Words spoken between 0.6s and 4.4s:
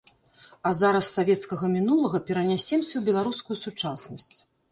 А зараз з савецкага мінулага перанясемся ў беларускую сучаснасць.